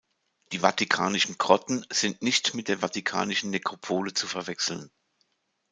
[0.51, 4.89] Die Vatikanischen Grotten sind nicht mit der Vatikanischen Nekropole zu verwechseln.